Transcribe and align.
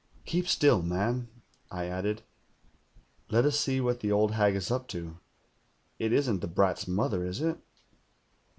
'Keep 0.25 0.47
still, 0.47 0.81
man,' 0.81 1.27
I 1.69 1.85
added. 1.85 2.23
'Let 3.29 3.45
us 3.45 3.59
see 3.59 3.79
what 3.79 3.99
the 3.99 4.11
old 4.11 4.31
hag 4.31 4.55
is 4.55 4.71
up 4.71 4.87
to. 4.87 5.19
It 5.99 6.11
isn't 6.11 6.39
the 6.41 6.47
brat's 6.47 6.87
mother, 6.87 7.23
is 7.23 7.39
it. 7.39 7.59